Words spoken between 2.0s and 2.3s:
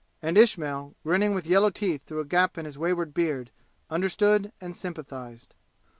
through a